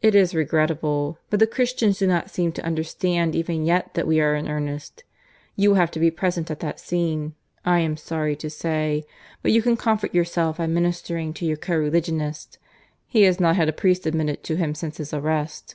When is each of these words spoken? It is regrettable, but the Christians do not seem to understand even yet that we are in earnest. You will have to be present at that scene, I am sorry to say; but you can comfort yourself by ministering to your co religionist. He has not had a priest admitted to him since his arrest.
It 0.00 0.14
is 0.14 0.34
regrettable, 0.34 1.18
but 1.28 1.40
the 1.40 1.46
Christians 1.46 1.98
do 1.98 2.06
not 2.06 2.30
seem 2.30 2.52
to 2.52 2.64
understand 2.64 3.36
even 3.36 3.66
yet 3.66 3.92
that 3.92 4.06
we 4.06 4.18
are 4.18 4.34
in 4.34 4.48
earnest. 4.48 5.04
You 5.56 5.68
will 5.68 5.76
have 5.76 5.90
to 5.90 6.00
be 6.00 6.10
present 6.10 6.50
at 6.50 6.60
that 6.60 6.80
scene, 6.80 7.34
I 7.66 7.80
am 7.80 7.98
sorry 7.98 8.34
to 8.36 8.48
say; 8.48 9.04
but 9.42 9.52
you 9.52 9.60
can 9.60 9.76
comfort 9.76 10.14
yourself 10.14 10.56
by 10.56 10.66
ministering 10.68 11.34
to 11.34 11.44
your 11.44 11.58
co 11.58 11.76
religionist. 11.76 12.56
He 13.06 13.24
has 13.24 13.38
not 13.38 13.56
had 13.56 13.68
a 13.68 13.74
priest 13.74 14.06
admitted 14.06 14.42
to 14.44 14.54
him 14.56 14.74
since 14.74 14.96
his 14.96 15.12
arrest. 15.12 15.74